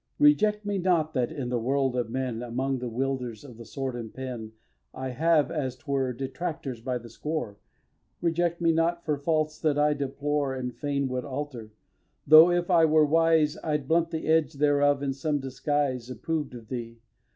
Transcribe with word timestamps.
xvii. 0.15 0.25
Reject 0.29 0.65
me 0.65 0.79
not 0.79 1.13
that 1.13 1.31
in 1.31 1.49
the 1.49 1.59
world 1.59 1.95
of 1.95 2.09
men, 2.09 2.41
Among 2.41 2.79
the 2.79 2.89
wielders 2.89 3.43
of 3.43 3.57
the 3.57 3.65
sword 3.65 3.95
and 3.95 4.11
pen 4.11 4.53
I 4.95 5.09
have, 5.09 5.51
as 5.51 5.75
'twere, 5.75 6.11
detractors 6.11 6.81
by 6.81 6.97
the 6.97 7.07
score, 7.07 7.59
Reject 8.19 8.59
me 8.61 8.71
not 8.71 9.05
for 9.05 9.15
faults 9.15 9.59
that 9.59 9.77
I 9.77 9.93
deplore 9.93 10.55
And 10.55 10.73
fain 10.73 11.07
would 11.09 11.23
alter, 11.23 11.71
though, 12.25 12.49
if 12.49 12.71
I 12.71 12.83
were 12.85 13.05
wise, 13.05 13.59
I'd 13.63 13.87
blunt 13.87 14.09
the 14.09 14.25
edge 14.25 14.53
thereof 14.55 15.03
in 15.03 15.13
some 15.13 15.39
disguise 15.39 16.09
Approved 16.09 16.55
of 16.55 16.69
thee! 16.69 16.97